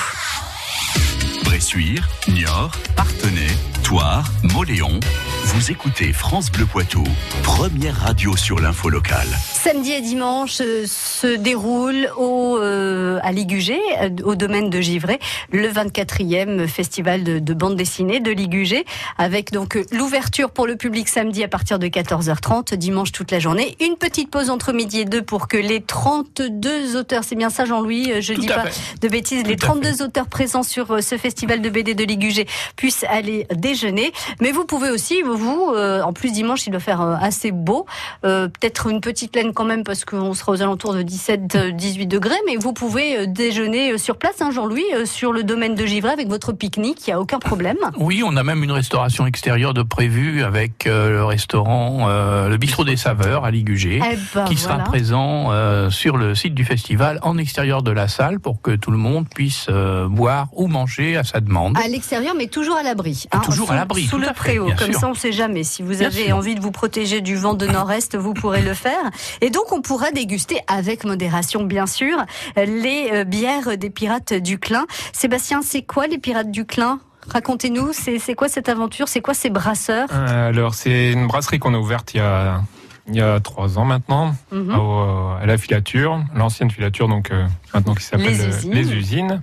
Bressuire, 1.43 2.09
Niort, 2.27 2.71
Partenay, 2.95 3.45
Toire, 3.83 4.27
Moléon. 4.55 4.99
Vous 5.43 5.69
écoutez 5.69 6.11
France 6.11 6.51
Bleu 6.51 6.65
Poitou, 6.65 7.03
première 7.43 7.95
radio 7.95 8.35
sur 8.35 8.59
l'info 8.59 8.89
locale. 8.89 9.27
Samedi 9.61 9.91
et 9.91 9.99
dimanche 9.99 10.61
euh, 10.61 10.85
se 10.87 11.35
déroule 11.35 12.09
au, 12.15 12.57
euh, 12.57 13.19
à 13.23 13.33
Ligugé, 13.33 13.77
euh, 14.01 14.09
au 14.23 14.35
domaine 14.35 14.69
de 14.69 14.79
Givray, 14.79 15.19
le 15.51 15.67
24e 15.67 16.65
festival 16.65 17.25
de, 17.25 17.39
de 17.39 17.53
bande 17.53 17.75
dessinée 17.75 18.21
de 18.21 18.31
Ligugé, 18.31 18.85
avec 19.17 19.51
donc 19.51 19.77
l'ouverture 19.91 20.51
pour 20.51 20.65
le 20.65 20.77
public 20.77 21.09
samedi 21.09 21.43
à 21.43 21.49
partir 21.49 21.77
de 21.77 21.87
14h30, 21.87 22.75
dimanche 22.75 23.11
toute 23.11 23.31
la 23.31 23.39
journée. 23.39 23.75
Une 23.81 23.97
petite 23.97 24.31
pause 24.31 24.49
entre 24.49 24.71
midi 24.71 25.01
et 25.01 25.05
deux 25.05 25.23
pour 25.23 25.49
que 25.49 25.57
les 25.57 25.81
32 25.81 26.95
auteurs, 26.95 27.25
c'est 27.25 27.35
bien 27.35 27.49
ça 27.49 27.65
Jean-Louis, 27.65 28.21
je 28.21 28.33
Tout 28.33 28.39
dis 28.39 28.47
pas 28.47 28.67
fait. 28.67 29.01
de 29.01 29.09
bêtises, 29.09 29.43
les 29.45 29.57
Tout 29.57 29.65
à 29.65 29.69
32 29.71 30.03
auteurs 30.03 30.27
présents 30.27 30.63
sur 30.63 31.03
ce 31.03 31.17
festival 31.17 31.61
de 31.61 31.69
BD 31.69 31.95
de 31.95 32.05
Ligugé 32.05 32.47
puissent 32.77 33.03
aller 33.09 33.45
déjeuner. 33.53 34.13
Mais 34.39 34.53
vous 34.53 34.63
pouvez 34.63 34.89
aussi, 34.89 35.21
vous, 35.21 35.73
euh, 35.75 36.01
en 36.01 36.13
plus 36.13 36.31
dimanche, 36.31 36.65
il 36.65 36.69
doit 36.69 36.79
faire 36.79 37.01
assez 37.01 37.51
beau, 37.51 37.85
euh, 38.23 38.47
peut-être 38.47 38.87
une 38.87 39.01
petite 39.01 39.35
laine 39.35 39.48
quand 39.53 39.65
même 39.65 39.83
parce 39.83 40.05
qu'on 40.05 40.33
sera 40.33 40.51
aux 40.53 40.61
alentours 40.61 40.93
de 40.93 41.01
17-18 41.03 42.07
degrés, 42.07 42.35
mais 42.47 42.55
vous 42.57 42.73
pouvez 42.73 43.17
euh, 43.19 43.25
déjeuner 43.27 43.93
euh, 43.93 43.97
sur 43.97 44.17
place, 44.17 44.41
hein, 44.41 44.51
Jean-Louis, 44.51 44.83
euh, 44.93 45.05
sur 45.05 45.31
le 45.33 45.43
domaine 45.43 45.75
de 45.75 45.85
Givray 45.85 46.13
avec 46.13 46.27
votre 46.27 46.51
pique-nique, 46.53 46.99
il 47.07 47.09
n'y 47.09 47.13
a 47.13 47.19
aucun 47.19 47.39
problème. 47.39 47.77
Oui, 47.97 48.23
on 48.25 48.35
a 48.37 48.43
même 48.43 48.63
une 48.63 48.71
restauration 48.71 49.25
extérieure 49.27 49.73
de 49.73 49.83
prévu 49.83 50.43
avec 50.43 50.87
euh, 50.87 51.09
le 51.09 51.25
restaurant, 51.25 52.07
euh, 52.09 52.47
le 52.49 52.57
bistrot 52.57 52.83
des 52.83 52.95
saveurs 52.97 53.45
à 53.45 53.51
Ligugé, 53.51 53.99
Eh 54.03 54.17
ben, 54.33 54.45
qui 54.45 54.55
sera 54.55 54.75
voilà. 54.75 54.89
présent 54.89 55.47
euh, 55.51 55.89
sur 55.89 56.17
le 56.17 56.33
site 56.35 56.53
du 56.55 56.65
festival 56.65 57.19
en 57.23 57.37
extérieur 57.37 57.83
de 57.83 57.91
la 57.91 58.07
salle 58.07 58.39
pour 58.39 58.61
que 58.61 58.71
tout 58.71 58.91
le 58.91 58.97
monde 58.97 59.27
puisse 59.27 59.67
euh, 59.69 60.07
boire 60.07 60.47
ou 60.53 60.67
manger 60.67 61.17
à 61.17 61.23
sa 61.23 61.39
demande. 61.41 61.77
À 61.77 61.87
l'extérieur, 61.87 62.33
mais 62.37 62.47
toujours 62.47 62.77
à 62.77 62.83
l'abri. 62.83 63.25
hein, 63.31 63.39
toujours 63.43 63.67
sous, 63.67 63.73
à 63.73 63.75
l'abri, 63.75 64.03
Sous 64.03 64.11
tout 64.17 64.21
le 64.21 64.33
préau. 64.33 64.67
Comme 64.77 64.91
sûr. 64.91 64.99
ça, 64.99 65.07
on 65.07 65.11
ne 65.11 65.15
sait 65.15 65.31
jamais. 65.31 65.63
Si 65.63 65.81
vous 65.83 65.89
Bien 65.97 66.07
avez 66.07 66.25
sûr. 66.25 66.37
envie 66.37 66.55
de 66.55 66.61
vous 66.61 66.71
protéger 66.71 67.21
du 67.21 67.35
vent 67.35 67.53
de 67.53 67.65
nord-est, 67.67 68.15
vous 68.15 68.33
pourrez 68.33 68.61
le 68.61 68.73
faire. 68.73 68.99
Et 69.41 69.50
donc, 69.50 69.72
on 69.72 69.81
pourra 69.81 70.12
déguster 70.12 70.60
avec 70.67 71.03
modération, 71.05 71.63
bien 71.63 71.86
sûr, 71.88 72.17
les 72.58 73.10
euh, 73.12 73.24
bières 73.24 73.77
des 73.77 73.89
Pirates 73.89 74.34
du 74.34 74.60
Clin. 74.60 74.86
Sébastien, 75.13 75.62
c'est 75.62 75.81
quoi 75.84 76.08
les 76.08 76.17
Pirates 76.17 76.51
du 76.51 76.65
Clin 76.65 77.00
Racontez-nous, 77.27 77.91
c'est 77.93 78.34
quoi 78.34 78.48
cette 78.50 78.69
aventure? 78.69 79.08
C'est 79.08 79.22
quoi 79.22 79.34
ces 79.36 79.50
brasseurs? 79.51 80.10
Euh, 80.12 80.50
Alors, 80.50 80.74
c'est 80.74 81.12
une 81.12 81.27
brasserie 81.27 81.60
qu'on 81.60 81.74
a 81.75 81.77
ouverte 81.77 82.13
il 82.15 82.17
y 82.17 82.22
a, 82.22 82.62
il 83.08 83.15
y 83.15 83.22
a 83.22 83.39
trois 83.39 83.77
ans 83.77 83.86
maintenant, 83.86 84.34
Mhm. 84.51 84.75
au- 84.79 85.36
à 85.39 85.46
la 85.46 85.58
filature, 85.58 86.19
l'ancienne 86.34 86.72
filature, 86.72 87.08
donc 87.08 87.29
euh, 87.31 87.46
maintenant 87.74 87.93
qui 87.93 88.03
s'appelle 88.03 88.29
Les 88.31 88.41
euh, 88.41 88.48
usines. 88.50 88.74
les 88.74 88.93
usines. 88.93 89.41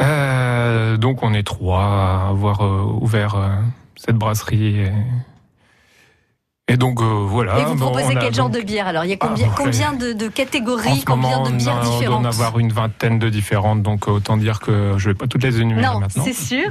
Euh, 0.00 0.96
donc, 0.96 1.22
on 1.22 1.34
est 1.34 1.42
trois 1.42 1.82
à 1.84 2.28
avoir 2.30 2.60
euh, 2.62 2.82
ouvert 3.00 3.34
euh, 3.34 3.48
cette 3.96 4.16
brasserie. 4.16 4.80
Et, 4.80 4.92
Et 6.68 6.76
donc 6.76 7.00
euh, 7.02 7.04
voilà. 7.26 7.58
Et 7.58 7.64
vous 7.64 7.74
bon, 7.74 7.86
proposez 7.90 8.16
a 8.16 8.20
quel 8.20 8.32
genre 8.34 8.48
donc- 8.48 8.60
de 8.60 8.64
bière 8.64 8.86
Alors, 8.86 9.04
il 9.04 9.10
y 9.10 9.12
a 9.12 9.16
combien, 9.16 9.48
Ah, 9.50 9.54
combien 9.56 9.92
de, 9.94 10.28
catégories, 10.28 11.02
combien 11.04 11.38
moment, 11.40 11.50
de 11.50 11.56
bières 11.56 11.74
on 11.74 11.76
a- 11.76 11.80
on 11.80 11.82
doit 11.82 11.90
différentes 11.98 12.24
en 12.24 12.28
avoir 12.28 12.58
une 12.60 12.72
vingtaine 12.72 13.18
de 13.18 13.28
différentes, 13.28 13.82
donc 13.82 14.06
euh, 14.06 14.12
autant 14.12 14.36
dire 14.36 14.60
que 14.60 14.94
je 14.96 15.08
vais 15.08 15.14
pas 15.14 15.26
toutes 15.26 15.42
les 15.42 15.60
énumérer 15.60 15.84
Non, 15.88 15.98
maintenant. 15.98 16.22
c'est 16.24 16.32
sûr. 16.32 16.68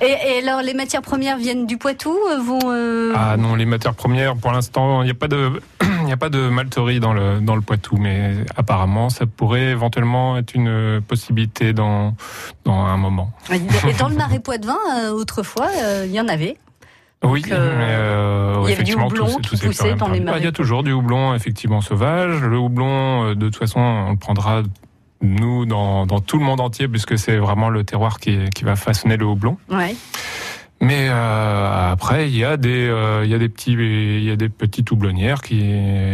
Et, 0.00 0.06
et 0.40 0.46
alors, 0.46 0.62
les 0.62 0.74
matières 0.74 1.02
premières 1.02 1.36
viennent 1.38 1.66
du 1.66 1.78
Poitou 1.78 2.18
euh, 2.32 2.40
vont, 2.42 2.58
euh, 2.66 3.12
Ah 3.16 3.36
non, 3.36 3.54
les 3.54 3.64
matières 3.64 3.94
premières, 3.94 4.34
pour 4.34 4.50
l'instant, 4.50 5.02
il 5.02 5.04
n'y 5.04 5.12
a 5.12 5.14
pas 5.14 5.28
de, 5.28 5.62
il 6.00 6.04
n'y 6.06 6.12
a 6.12 6.16
pas 6.16 6.30
de 6.30 6.48
malterie 6.48 6.98
dans 6.98 7.12
le 7.14 7.38
dans 7.40 7.54
le 7.54 7.62
Poitou, 7.62 7.96
mais 7.96 8.32
apparemment, 8.56 9.08
ça 9.08 9.24
pourrait 9.26 9.66
éventuellement 9.66 10.36
être 10.36 10.54
une 10.56 11.00
possibilité 11.06 11.72
dans 11.72 12.14
dans 12.64 12.80
un 12.86 12.96
moment. 12.96 13.30
Et 13.52 13.92
dans 13.94 14.08
le 14.08 14.16
marais 14.16 14.40
Poitevin, 14.40 14.78
autrefois, 15.12 15.68
il 16.04 16.10
y 16.10 16.20
en 16.20 16.26
avait. 16.26 16.56
Oui, 17.24 17.44
euh, 17.50 17.76
mais 17.76 17.94
il 18.68 18.72
y 18.72 18.74
avait 18.74 18.84
du 18.84 18.94
houblon 18.94 19.26
tout 19.26 19.30
s'est- 19.32 19.36
qui 19.40 19.48
tout 19.50 19.56
s'est 19.56 19.66
poussait 19.66 19.82
quand 19.82 19.88
même 19.88 19.98
dans 19.98 20.06
les 20.12 20.20
perdu. 20.20 20.32
Ah, 20.34 20.38
Il 20.38 20.44
y 20.44 20.48
a 20.48 20.52
toujours 20.52 20.82
du 20.82 20.92
houblon 20.92 21.34
effectivement 21.34 21.80
sauvage. 21.80 22.40
Le 22.42 22.58
houblon, 22.58 23.24
euh, 23.30 23.34
de 23.34 23.46
toute 23.46 23.56
façon, 23.56 23.80
on 23.80 24.10
le 24.12 24.16
prendra 24.16 24.62
nous 25.20 25.66
dans, 25.66 26.06
dans 26.06 26.20
tout 26.20 26.38
le 26.38 26.44
monde 26.44 26.60
entier, 26.60 26.86
puisque 26.88 27.18
c'est 27.18 27.36
vraiment 27.38 27.70
le 27.70 27.82
terroir 27.84 28.20
qui, 28.20 28.38
qui 28.54 28.64
va 28.64 28.76
façonner 28.76 29.16
le 29.16 29.26
houblon. 29.26 29.56
Ouais. 29.70 29.96
Mais 30.80 31.08
euh, 31.10 31.90
après, 31.92 32.28
il 32.30 32.36
y 32.36 32.44
a 32.44 32.56
des, 32.56 32.86
euh, 32.88 33.22
il 33.24 33.30
y 33.30 33.34
a 33.34 33.38
des 33.38 33.48
petits, 33.48 33.72
il 33.72 34.22
y 34.22 34.30
a 34.30 34.36
des 34.36 34.48
petites 34.48 34.92
houblonnières 34.92 35.42
qui, 35.42 35.60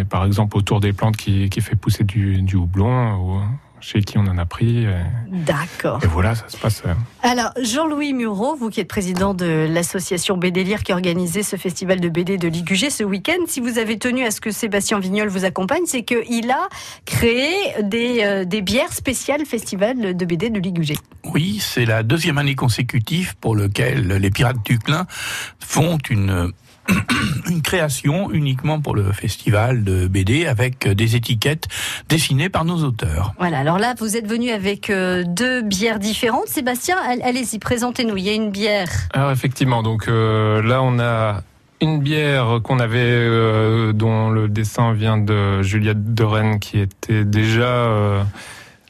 par 0.09 0.25
exemple, 0.25 0.57
autour 0.57 0.81
des 0.81 0.95
plantes 0.95 1.19
qui, 1.19 1.51
qui 1.51 1.61
fait 1.61 1.77
pousser 1.77 2.03
du, 2.05 2.41
du 2.41 2.57
houblon, 2.57 3.17
ou 3.17 3.41
chez 3.85 4.01
qui 4.01 4.17
on 4.17 4.23
en 4.23 4.39
a 4.39 4.47
pris. 4.47 4.87
D'accord. 5.29 6.01
et 6.03 6.07
voilà, 6.07 6.35
ça 6.35 6.49
se 6.49 6.57
passe. 6.57 6.83
euh, 6.87 6.95
Alors, 7.23 7.53
Jean-Louis 7.63 8.15
Mureau, 8.15 8.57
vous 8.57 8.71
qui 8.71 8.81
êtes 8.81 8.89
président 8.89 9.35
de 9.35 9.69
l'association 9.71 10.39
BD 10.39 10.65
Lire 10.65 10.83
qui 10.83 10.93
a 10.93 10.95
organisé 10.95 11.43
ce 11.43 11.57
festival 11.57 12.01
de 12.01 12.09
BD 12.09 12.39
de 12.39 12.49
Ligugé 12.49 12.89
ce 12.89 13.05
week-end, 13.05 13.45
si 13.47 13.61
vous 13.61 13.77
avez 13.79 13.99
tenu 13.99 14.25
à 14.25 14.31
ce 14.31 14.41
que 14.41 14.51
Sébastien 14.51 14.99
Vignol 15.01 15.29
vous 15.29 15.45
accompagne, 15.45 15.83
c'est 15.87 16.03
qu'il 16.03 16.51
a 16.51 16.69
créé 17.05 17.53
des, 17.83 18.21
euh, 18.23 18.45
des 18.47 18.63
bières 18.63 18.93
spéciales 18.93 19.45
festival 19.45 20.17
de 20.17 20.25
BD 20.25 20.49
de 20.49 20.59
Ligugé. 20.61 20.97
Oui, 21.25 21.59
c'est 21.61 21.85
la 21.85 22.03
deuxième 22.03 22.39
année 22.39 22.55
consécutive 22.55 23.35
pour 23.41 23.55
lequel 23.55 24.07
les 24.09 24.31
Pirates 24.31 24.65
du 24.65 24.79
Clin 24.79 25.07
font 25.61 25.99
une 26.09 26.53
une 27.51 27.63
création 27.63 28.31
uniquement 28.31 28.81
pour 28.81 28.95
le 28.95 29.13
festival 29.13 29.85
de 29.85 30.07
BD 30.07 30.47
avec 30.47 30.89
des 30.89 31.17
étiquettes 31.17 31.67
dessinées 32.09 32.49
par 32.49 32.65
nos 32.65 32.79
auteurs. 32.85 33.33
Voilà, 33.39 33.59
alors 33.59 33.79
là, 33.79 33.95
vous 33.99 34.17
êtes 34.17 34.27
venu 34.27 34.51
avec 34.51 34.91
euh, 34.91 35.25
deux 35.27 35.63
bières 35.63 35.99
différentes. 35.99 36.49
Sébastien, 36.49 36.97
all- 37.07 37.23
allez-y, 37.23 37.59
présentez-nous. 37.59 38.17
Il 38.17 38.25
y 38.25 38.31
a 38.31 38.35
une 38.35 38.51
bière. 38.51 38.89
Alors 39.13 39.31
effectivement, 39.31 39.83
donc 39.83 40.09
euh, 40.09 40.63
là 40.63 40.83
on 40.83 40.99
a 40.99 41.43
une 41.81 42.01
bière 42.01 42.61
qu'on 42.63 42.79
avait, 42.79 42.99
euh, 43.01 43.93
dont 43.93 44.31
le 44.31 44.49
dessin 44.49 44.93
vient 44.93 45.19
de 45.19 45.63
Juliette 45.63 46.15
de 46.15 46.25
Rennes, 46.25 46.59
qui 46.61 46.79
était 46.79 47.25
déjà 47.25 47.65
euh, 47.65 48.23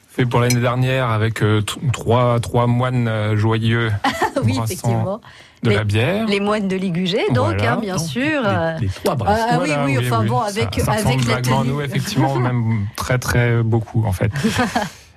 fait 0.09 0.25
pour 0.25 0.39
l'année 0.39 0.61
dernière 0.61 1.09
avec 1.09 1.41
euh, 1.43 1.61
trois 1.91 2.39
trois 2.39 2.67
moines 2.67 3.07
euh, 3.09 3.35
joyeux 3.35 3.91
oui, 4.43 4.57
effectivement. 4.63 5.19
De 5.65 5.69
Les- 5.71 5.75
la 5.75 5.83
bière. 5.83 6.25
Les 6.27 6.39
moines 6.39 6.67
de 6.67 6.75
Ligugé, 6.75 7.19
donc, 7.33 7.55
Voilà. 7.55 7.73
hein, 7.73 7.77
bien 7.81 7.95
Donc, 7.97 8.05
sûr. 8.07 8.41
euh, 8.45 8.77
Les 8.79 8.87
trois 8.87 9.15
Ah, 9.25 9.35
ah 9.51 9.57
oui, 9.61 9.67
Voilà, 9.67 9.85
oui, 9.85 9.97
enfin 9.99 10.23
bon, 10.23 10.39
Ça- 10.41 10.47
avec, 10.61 10.79
ça, 10.79 10.91
avec 10.93 11.05
ressemble 11.05 11.27
la 11.29 11.41
tenue. 11.41 11.67
nous, 11.69 11.81
effectivement, 11.81 12.35
même 12.39 12.87
très 12.95 13.17
très 13.17 13.61
beaucoup 13.63 14.05
en 14.05 14.11
fait. 14.13 14.31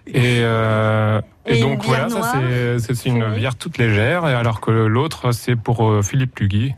Et, 0.06 0.40
euh, 0.40 1.20
Et 1.46 1.58
et 1.58 1.60
donc 1.60 1.84
voilà, 1.84 2.08
ça 2.08 2.32
c'est- 2.78 2.94
c'est 2.94 3.08
une 3.10 3.22
Oui. 3.24 3.38
bière 3.40 3.56
toute 3.56 3.76
légère, 3.78 4.24
alors 4.24 4.60
que 4.60 4.70
l'autre 4.70 5.32
c'est 5.32 5.54
pour 5.56 5.86
euh, 5.86 6.02
Philippe 6.02 6.38
Lugui, 6.38 6.74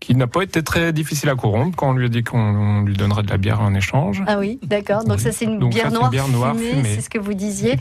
qui 0.00 0.14
n'a 0.14 0.26
pas 0.26 0.42
été 0.42 0.62
très 0.62 0.92
difficile 0.92 1.28
à 1.28 1.34
corrompre 1.34 1.76
quand 1.76 1.90
on 1.90 1.92
lui 1.92 2.06
a 2.06 2.08
dit 2.08 2.24
qu'on 2.24 2.82
lui 2.82 2.94
donnerait 2.96 3.22
de 3.22 3.28
la 3.30 3.36
bière 3.36 3.60
en 3.60 3.74
échange. 3.74 4.22
Ah 4.26 4.38
oui, 4.38 4.58
d'accord. 4.62 5.04
Donc 5.04 5.20
ça, 5.20 5.30
c'est 5.30 5.44
une 5.44 5.58
Donc 5.58 5.74
ça, 5.74 5.80
bière, 5.80 5.86
c'est 5.90 5.94
une 5.94 5.98
noire 6.00 6.10
bière 6.10 6.28
noire 6.28 6.54
fumée, 6.56 6.70
fumée. 6.70 6.92
c'est 6.94 7.00
ce 7.02 7.10
que 7.10 7.18
vous 7.18 7.34
disiez, 7.34 7.78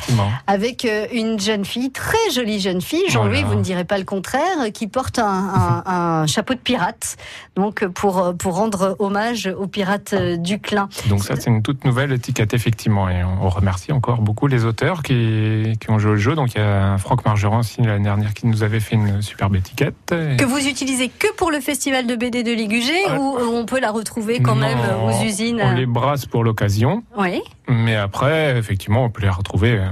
avec 0.48 0.84
euh, 0.86 1.08
une 1.14 1.40
jeune 1.40 1.66
fille, 1.66 1.92
très 1.92 2.18
jolie 2.34 2.60
jeune 2.60 2.82
fille, 2.82 3.04
Jean-Louis, 3.10 3.40
Voilà. 3.42 3.48
vous 3.48 3.56
ne 3.56 3.64
direz 3.64 3.86
pas 3.86 3.98
le 3.98 4.04
contraire, 4.04 4.72
qui 4.74 4.88
porte 4.88 5.18
un, 5.20 5.26
un- 5.26 5.84
un 6.24 6.28
chapeau 6.28 6.54
de 6.54 6.60
pirate, 6.60 7.16
donc 7.56 7.86
pour, 7.88 8.34
pour 8.38 8.56
rendre 8.56 8.96
hommage 9.00 9.48
aux 9.58 9.68
pirates 9.68 10.14
euh, 10.14 10.36
du 10.38 10.60
Clin. 10.60 10.90
Donc 11.08 11.24
ça 11.24 11.36
c'est 11.38 11.50
une 11.50 11.62
toute 11.64 11.86
nouvelle 11.86 12.12
étiquette 12.12 12.54
effectivement, 12.54 13.10
et 13.10 13.24
on 13.24 13.48
remercie 13.50 13.92
encore 13.94 14.22
beaucoup 14.22 14.48
les 14.48 14.66
auteurs 14.66 15.04
qui, 15.04 15.78
qui 15.80 15.90
ont 15.90 16.00
joué 16.00 16.12
au 16.12 16.18
jeu. 16.18 16.36
Donc 16.36 16.54
il 16.56 16.58
y 16.58 16.62
a 16.64 16.98
Franck 16.98 17.24
Margerin 17.26 17.60
aussi 17.60 17.82
l'année 17.82 18.04
dernière 18.04 18.34
qui 18.34 18.46
nous 18.48 18.62
avait 18.64 18.80
fait 18.82 18.96
une 18.96 19.22
superbe 19.22 19.56
étiquette. 19.56 19.96
Et- 20.12 20.36
Que 20.38 20.46
vous 20.46 20.68
utilisez 20.68 21.10
que 21.10 21.32
pour 21.36 21.50
le 21.52 21.60
festival 21.62 22.08
de 22.10 22.16
BD 22.16 22.44
de 22.44 22.52
Ligugé 22.52 22.94
ou 23.18 23.38
euh, 23.38 23.46
on 23.54 23.66
peut 23.66 23.80
la 23.80 23.92
retrouver 23.92 24.40
quand 24.42 24.56
Non, 24.56 24.62
même 24.68 24.78
euh, 24.80 25.08
aux 25.10 25.24
usines 25.24 25.62
On 25.64 25.74
les 25.74 25.86
brasse 25.86 26.26
pour 26.26 26.44
l'occasion, 26.44 27.04
Oui, 27.18 27.42
mais 27.68 27.96
après, 27.96 28.58
effectivement, 28.58 29.04
on 29.06 29.10
peut 29.10 29.22
les 29.22 29.30
retrouver. 29.30 29.74
euh, 29.78 29.88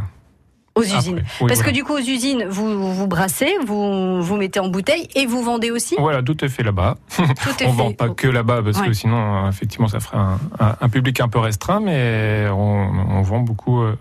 aux 0.75 0.81
après. 0.83 0.97
usines. 0.97 1.23
Oui, 1.41 1.47
Parce 1.47 1.63
que 1.63 1.71
du 1.71 1.83
coup, 1.83 1.93
aux 1.93 1.97
usines, 1.99 2.45
vous, 2.49 2.93
vous 2.93 3.07
brassez, 3.07 3.51
vous, 3.65 4.21
vous 4.21 4.37
mettez 4.37 4.59
en 4.59 4.67
bouteille 4.67 5.07
et 5.15 5.25
vous 5.25 5.41
vendez 5.41 5.71
aussi 5.71 5.95
Voilà, 5.97 6.21
tout 6.21 6.43
est 6.45 6.49
fait 6.49 6.61
là-bas. 6.63 6.97
Tout 7.15 7.23
est 7.23 7.25
on 7.65 7.71
fait. 7.71 7.83
vend 7.83 7.91
pas 7.93 8.09
que 8.09 8.27
là-bas 8.27 8.61
parce 8.63 8.79
Ouais. 8.81 8.87
que 8.87 8.93
sinon, 8.93 9.45
euh, 9.45 9.49
effectivement, 9.49 9.87
ça 9.87 9.99
ferait 9.99 10.17
un, 10.17 10.39
un- 10.59 10.75
un 10.79 10.89
public 10.89 11.19
un 11.19 11.27
peu 11.29 11.39
restreint, 11.39 11.79
mais 11.79 12.45
on, 12.51 12.89
on 13.09 13.21
vend 13.23 13.39
beaucoup 13.39 13.81
euh, 13.81 13.95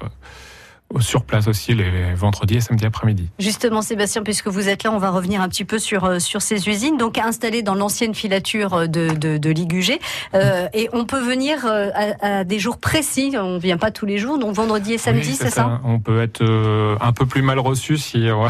sur 1.00 1.24
place 1.24 1.48
aussi 1.48 1.74
les 1.74 2.14
vendredis 2.14 2.56
et 2.56 2.60
samedis 2.60 2.86
après-midi. 2.86 3.28
Justement, 3.38 3.82
Sébastien, 3.82 4.22
puisque 4.22 4.46
vous 4.48 4.68
êtes 4.68 4.84
là, 4.84 4.92
on 4.92 4.98
va 4.98 5.10
revenir 5.10 5.40
un 5.42 5.48
petit 5.48 5.64
peu 5.64 5.78
sur, 5.78 6.04
euh, 6.04 6.18
sur 6.20 6.40
ces 6.42 6.68
usines, 6.68 6.96
donc 6.96 7.18
installées 7.18 7.62
dans 7.62 7.74
l'ancienne 7.74 8.14
filature 8.14 8.72
euh, 8.74 8.86
de, 8.86 9.08
de, 9.10 9.36
de 9.36 9.50
Ligugé. 9.50 9.98
Euh, 10.34 10.68
et 10.72 10.88
on 10.92 11.04
peut 11.04 11.20
venir 11.20 11.66
à, 11.66 12.38
à 12.38 12.44
des 12.44 12.58
jours 12.58 12.78
précis, 12.78 13.34
on 13.38 13.54
ne 13.54 13.58
vient 13.58 13.78
pas 13.78 13.90
tous 13.90 14.06
les 14.06 14.16
jours, 14.18 14.38
donc 14.38 14.54
vendredi 14.54 14.92
et 14.94 14.98
samedi, 14.98 15.30
Oui, 15.30 15.36
c'est 15.38 15.50
ça, 15.50 15.80
On 15.84 15.98
peut 15.98 16.22
être 16.22 16.40
euh, 16.42 16.96
un 17.00 17.12
peu 17.12 17.26
plus 17.26 17.42
mal 17.42 17.58
reçu 17.58 17.98
si 17.98 18.18
on 18.30 18.46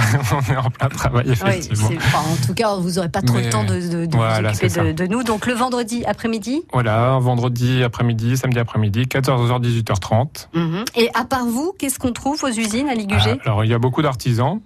est 0.53 0.57
en 0.57 0.71
plein 0.71 0.89
travail, 0.89 1.31
effectivement. 1.31 1.89
enfin, 1.97 2.19
en 2.31 2.47
tout 2.47 2.55
cas, 2.55 2.75
vous 2.77 2.93
n'aurez 2.93 3.09
pas 3.09 3.23
trop 3.23 3.37
Mais- 3.37 3.45
le 3.45 3.51
temps 3.51 3.65
de, 3.65 4.05
de- 4.07 4.17
Voilà, 4.17 4.53
vous 4.53 4.59
occuper 4.65 4.93
de, 4.93 5.07
nous. 5.07 5.23
Donc 5.25 5.47
le 5.47 5.55
vendredi 5.55 6.05
après-midi. 6.05 6.63
Voilà, 6.73 7.19
vendredi 7.19 7.83
après-midi, 7.83 8.37
samedi 8.37 8.59
après-midi, 8.59 9.03
14h, 9.05 9.61
18h30. 9.63 10.49
Et 10.97 11.09
à 11.15 11.25
part 11.25 11.47
vous, 11.47 11.73
qu'est-ce 11.79 11.99
qu'on 11.99 12.13
trouve 12.13 12.26
aux 12.27 12.49
usines 12.49 12.89
à 12.89 12.95
Ligugé 12.95 13.37
Ah, 13.39 13.43
alors, 13.45 13.65
il 13.65 13.71
y 13.71 13.75
a 13.75 13.79
beaucoup 13.79 14.03
d'artisans, 14.03 14.61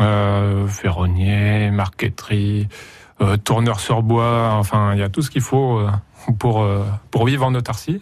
euh, 0.00 0.66
ferronniers, 0.66 1.70
marqueterie, 1.70 2.68
euh, 3.20 3.36
tourneurs 3.36 3.80
sur 3.80 4.02
bois, 4.02 4.52
enfin, 4.54 4.94
il 4.94 5.00
y 5.00 5.02
a 5.02 5.08
tout 5.08 5.22
ce 5.22 5.30
qu'il 5.30 5.42
faut 5.42 5.78
euh, 5.78 5.90
pour, 6.38 6.62
euh, 6.62 6.84
pour 7.10 7.26
vivre 7.26 7.44
en 7.44 7.54
autarcie. 7.54 8.00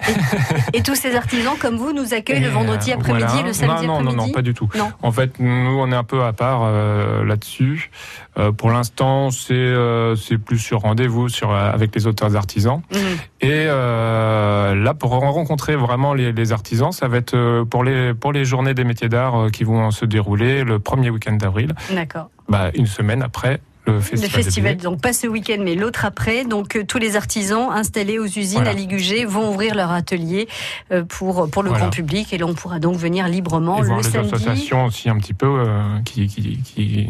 Et 0.72 0.82
tous 0.82 0.94
ces 0.94 1.14
artisans 1.16 1.54
comme 1.58 1.76
vous 1.76 1.92
nous 1.92 2.14
accueillent 2.14 2.40
le 2.40 2.48
vendredi 2.48 2.90
euh, 2.92 2.96
après-midi 2.96 3.24
voilà. 3.26 3.40
et 3.40 3.46
le 3.46 3.52
samedi 3.52 3.86
non, 3.86 3.94
non, 3.94 3.94
après-midi 3.94 4.16
non, 4.16 4.26
non, 4.26 4.32
pas 4.32 4.42
du 4.42 4.54
tout. 4.54 4.68
Non. 4.76 4.90
En 5.02 5.12
fait, 5.12 5.38
nous, 5.38 5.78
on 5.78 5.90
est 5.92 5.96
un 5.96 6.04
peu 6.04 6.22
à 6.22 6.32
part 6.32 6.62
euh, 6.64 7.24
là-dessus. 7.24 7.90
Euh, 8.38 8.52
pour 8.52 8.70
l'instant, 8.70 9.30
c'est 9.30 9.54
euh, 9.54 10.16
c'est 10.16 10.38
plus 10.38 10.58
sur 10.58 10.80
rendez-vous 10.80 11.28
sur 11.28 11.52
avec 11.54 11.94
les 11.94 12.06
auteurs 12.06 12.36
artisans. 12.36 12.82
Mhm. 12.92 12.98
Et 13.40 13.64
là, 13.64 14.94
pour 14.94 15.10
rencontrer 15.10 15.76
vraiment 15.76 16.14
les, 16.14 16.32
les 16.32 16.52
artisans, 16.52 16.92
ça 16.92 17.08
va 17.08 17.18
être 17.18 17.64
pour 17.64 17.84
les 17.84 18.14
pour 18.14 18.32
les 18.32 18.44
journées 18.44 18.74
des 18.74 18.84
métiers 18.84 19.08
d'art 19.08 19.50
qui 19.52 19.64
vont 19.64 19.90
se 19.90 20.04
dérouler 20.04 20.64
le 20.64 20.78
premier 20.78 21.10
week-end 21.10 21.32
d'avril, 21.32 21.74
D'accord. 21.92 22.30
bah, 22.48 22.70
une 22.74 22.86
semaine 22.86 23.22
après 23.22 23.60
le 23.92 24.00
festival. 24.00 24.76
Le 24.76 24.82
donc 24.82 25.00
pas 25.00 25.12
ce 25.12 25.26
week-end, 25.26 25.58
mais 25.60 25.74
l'autre 25.74 26.04
après. 26.04 26.44
Donc 26.44 26.76
euh, 26.76 26.84
tous 26.84 26.98
les 26.98 27.16
artisans 27.16 27.68
installés 27.72 28.18
aux 28.18 28.26
usines 28.26 28.54
Voilà. 28.58 28.70
à 28.70 28.74
Ligugé 28.74 29.24
vont 29.24 29.50
ouvrir 29.50 29.74
leur 29.74 29.90
atelier 29.90 30.48
euh, 30.92 31.02
pour, 31.04 31.48
pour 31.50 31.62
le 31.62 31.68
Voilà. 31.70 31.84
grand 31.84 31.90
public 31.90 32.32
et 32.32 32.38
là 32.38 32.46
on 32.46 32.54
pourra 32.54 32.78
donc 32.78 32.96
venir 32.96 33.28
librement 33.28 33.78
et 33.82 33.86
voir 33.86 33.98
le 33.98 34.04
les 34.04 34.10
samedi. 34.10 34.34
associations 34.34 34.84
aussi 34.86 35.08
un 35.08 35.16
petit 35.18 35.34
peu 35.34 35.46
euh, 35.46 35.82
qui, 36.04 36.26
qui, 36.26 36.58
qui, 36.64 37.08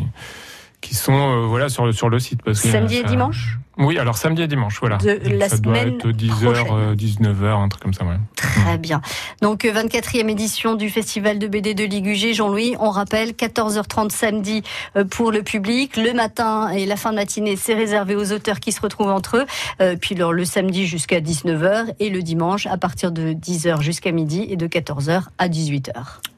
qui 0.80 0.94
sont 0.94 1.12
euh, 1.12 1.46
voilà 1.46 1.68
sur 1.68 1.84
le 1.86 1.92
sur 1.92 2.08
le 2.08 2.18
site 2.18 2.42
parce 2.42 2.60
que 2.60 2.68
Samedi 2.68 2.96
et 2.96 3.04
dimanche? 3.04 3.58
Oui, 3.80 3.98
alors 3.98 4.16
samedi 4.18 4.42
et 4.42 4.46
dimanche, 4.46 4.78
voilà. 4.80 4.98
De 4.98 5.18
la 5.24 5.48
ça 5.48 5.56
doit 5.56 5.78
être 5.78 6.08
10h, 6.08 6.52
prochaine. 6.52 6.94
19h, 6.94 7.64
un 7.64 7.68
truc 7.68 7.82
comme 7.82 7.94
ça, 7.94 8.04
ouais. 8.04 8.16
Très 8.36 8.78
bien. 8.78 9.00
Donc 9.40 9.64
euh, 9.64 9.72
24e 9.72 10.28
édition 10.28 10.74
du 10.74 10.90
festival 10.90 11.38
de 11.38 11.46
BD 11.46 11.74
de 11.74 11.84
Ligugé, 11.84 12.34
Jean-Louis. 12.34 12.76
On 12.78 12.90
rappelle 12.90 13.30
14h30 13.30 14.10
samedi 14.10 14.62
euh, 14.96 15.04
pour 15.04 15.32
le 15.32 15.42
public. 15.42 15.96
Le 15.96 16.12
matin 16.12 16.68
et 16.68 16.84
la 16.84 16.96
fin 16.96 17.10
de 17.10 17.16
matinée, 17.16 17.56
c'est 17.56 17.74
réservé 17.74 18.14
aux 18.16 18.32
auteurs 18.32 18.60
qui 18.60 18.72
se 18.72 18.80
retrouvent 18.80 19.10
entre 19.10 19.38
eux. 19.38 19.46
Euh, 19.80 19.96
Puis 20.00 20.14
alors, 20.14 20.32
le 20.32 20.44
samedi 20.44 20.86
jusqu'à 20.86 21.20
19h 21.20 21.94
et 21.98 22.10
le 22.10 22.22
dimanche 22.22 22.66
à 22.66 22.76
partir 22.76 23.12
de 23.12 23.32
10h 23.32 23.80
jusqu'à 23.80 24.12
midi 24.12 24.46
et 24.48 24.56
de 24.56 24.66
14h 24.66 25.22
à 25.38 25.48
18h. 25.48 25.92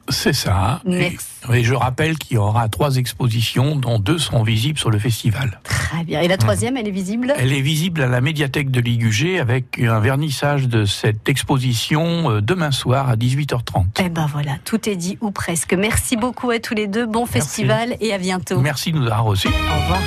C'est 0.09 0.33
ça. 0.33 0.81
Et, 0.85 0.89
Merci. 0.89 1.27
et 1.53 1.63
je 1.63 1.73
rappelle 1.73 2.17
qu'il 2.17 2.35
y 2.35 2.37
aura 2.37 2.67
trois 2.69 2.97
expositions, 2.97 3.75
dont 3.75 3.99
deux 3.99 4.19
seront 4.19 4.43
visibles 4.43 4.77
sur 4.77 4.91
le 4.91 4.99
festival. 4.99 5.59
Très 5.63 6.03
bien. 6.03 6.21
Et 6.21 6.27
la 6.27 6.37
troisième, 6.37 6.77
elle 6.77 6.87
est 6.87 6.91
visible? 6.91 7.33
Elle 7.37 7.53
est 7.53 7.61
visible 7.61 8.01
à 8.01 8.07
la 8.07 8.21
médiathèque 8.21 8.69
de 8.69 8.81
Ligugé 8.81 9.39
avec 9.39 9.79
un 9.79 9.99
vernissage 9.99 10.67
de 10.67 10.85
cette 10.85 11.29
exposition 11.29 12.31
euh, 12.31 12.41
demain 12.41 12.71
soir 12.71 13.09
à 13.09 13.15
18h30. 13.15 13.85
Eh 14.03 14.09
ben 14.09 14.27
voilà, 14.31 14.57
tout 14.65 14.89
est 14.89 14.95
dit 14.95 15.17
ou 15.21 15.31
presque. 15.31 15.73
Merci 15.73 16.17
beaucoup 16.17 16.49
à 16.51 16.59
tous 16.59 16.73
les 16.73 16.87
deux. 16.87 17.05
Bon 17.05 17.25
festival 17.25 17.95
et 18.01 18.13
à 18.13 18.17
bientôt. 18.17 18.59
Merci 18.59 18.91
de 18.91 18.97
nous 18.97 19.05
avoir 19.05 19.23
reçus. 19.23 19.47
Au 19.47 19.81
revoir. 19.81 19.99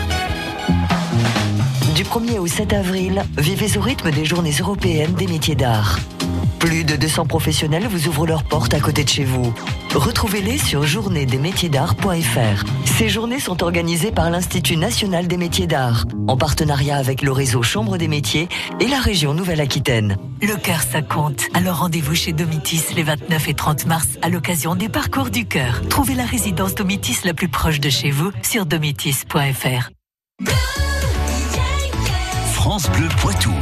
Du 1.95 2.05
1er 2.05 2.39
au 2.39 2.47
7 2.47 2.75
avril, 2.75 3.25
vivez 3.39 3.79
au 3.79 3.81
rythme 3.81 4.11
des 4.11 4.27
journées 4.27 4.53
européennes 4.61 5.15
des 5.15 5.27
métiers 5.27 5.55
d'art. 5.55 5.99
Plus 6.59 6.85
de 6.85 6.97
200 6.97 7.27
professionnels 7.27 7.87
vous 7.87 8.09
ouvrent 8.09 8.27
leurs 8.27 8.45
portes 8.45 8.75
à 8.75 8.81
côté 8.81 9.05
de 9.05 9.09
chez 9.09 9.25
vous. 9.25 9.53
Retrouvez-les 9.95 10.59
sur 10.59 10.85
journéesdesmétiersdart.fr. 10.85 12.65
Ces 12.85 13.09
journées 13.09 13.41
sont 13.41 13.63
organisées 13.63 14.11
par 14.11 14.31
l'Institut 14.31 14.77
national 14.77 15.29
des 15.29 15.37
métiers 15.37 15.67
d'art, 15.67 16.07
en 16.29 16.37
partenariat 16.37 16.97
avec 16.97 17.23
le 17.23 17.33
réseau 17.33 17.63
Chambre 17.63 17.99
des 17.99 18.09
métiers 18.09 18.49
et 18.81 18.89
la 18.89 19.01
région 19.01 19.35
Nouvelle-Aquitaine. 19.35 20.17
Le 20.41 20.57
cœur, 20.57 20.81
ça 20.83 21.03
compte. 21.03 21.43
Alors 21.55 21.79
rendez-vous 21.79 22.15
chez 22.15 22.33
Domitis 22.33 22.95
les 22.95 23.03
29 23.03 23.49
et 23.49 23.55
30 23.55 23.87
mars 23.87 24.09
à 24.23 24.29
l'occasion 24.29 24.75
des 24.75 24.89
parcours 24.89 25.31
du 25.31 25.47
cœur. 25.47 25.83
Trouvez 25.89 26.15
la 26.15 26.25
résidence 26.25 26.75
Domitis 26.75 27.19
la 27.25 27.35
plus 27.35 27.49
proche 27.49 27.81
de 27.81 27.91
chez 27.91 28.11
vous 28.11 28.33
sur 28.43 28.67
domitis.fr. 28.67 29.91
France 32.55 32.91
Bleu 32.91 33.09
Poitou. 33.21 33.53